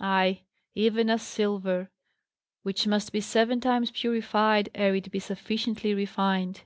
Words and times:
Ay! 0.00 0.42
even 0.74 1.08
as 1.08 1.22
silver, 1.22 1.90
which 2.62 2.86
must 2.86 3.10
be 3.10 3.22
seven 3.22 3.58
times 3.58 3.90
purified, 3.90 4.68
ere 4.74 4.94
it 4.94 5.10
be 5.10 5.18
sufficiently 5.18 5.94
refined. 5.94 6.64